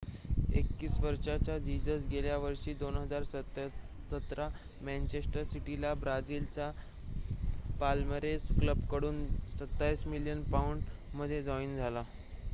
[0.51, 4.47] 21 वर्षाचा जीजस गेल्या वर्षी 2017
[4.81, 6.71] मॅंचेस्टर सिटीला ब्राजीलच्या
[7.79, 9.23] पाल्मेरास क्लबकडून
[9.59, 12.03] 27 मिलियन पाउंड मध्ये जॉइन झाला